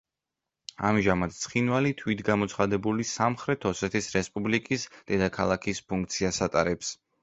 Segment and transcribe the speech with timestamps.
[0.87, 6.97] ამჟამად ცხინვალი თვითგამოცხადებული „სამხრეთ ოსეთის რესპუბლიკის“ დედაქალაქის ფუნქციას ატარებს.